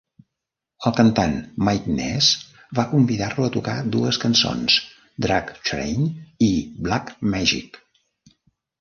[0.89, 1.35] El cantant
[1.67, 2.31] Mike Ness
[2.81, 4.81] va convidar-lo a tocar dues cançons,
[5.29, 6.11] "Drug Train"
[6.51, 6.53] i
[6.91, 7.83] "Black Magic".